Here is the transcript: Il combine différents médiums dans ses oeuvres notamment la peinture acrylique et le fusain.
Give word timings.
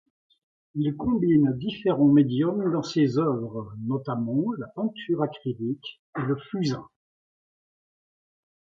Il 0.73 0.95
combine 0.97 1.55
différents 1.59 2.07
médiums 2.11 2.71
dans 2.71 2.81
ses 2.81 3.19
oeuvres 3.19 3.71
notamment 3.81 4.51
la 4.57 4.65
peinture 4.69 5.21
acrylique 5.21 6.01
et 6.17 6.23
le 6.23 6.37
fusain. 6.49 6.89